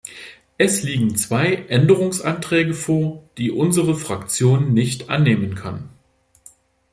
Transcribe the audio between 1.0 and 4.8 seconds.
zwei Änderungsanträge vor, die unsere Fraktion